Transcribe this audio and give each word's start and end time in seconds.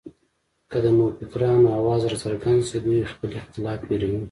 که 0.69 0.77
د 0.83 0.85
نوفکرانو 0.97 1.67
اواز 1.79 2.01
راڅرګند 2.11 2.61
شي، 2.69 2.77
دوی 2.85 3.09
خپل 3.11 3.29
اختلافات 3.39 3.81
هېروي 3.89 4.19